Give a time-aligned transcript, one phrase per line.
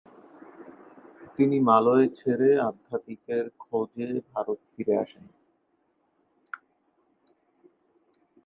[1.35, 5.25] তিনি মালয় ছেড়ে, আধ্যাত্মিকের খোঁজে ভারতে ফিরে আসেন।